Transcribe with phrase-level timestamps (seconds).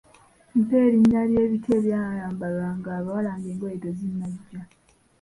[0.59, 4.61] Mpa erinnya ly'ebiti ebyayambalwanga abawala ng'engoye tezinnajja.